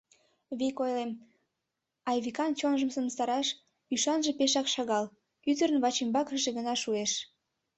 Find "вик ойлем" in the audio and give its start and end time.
0.59-1.11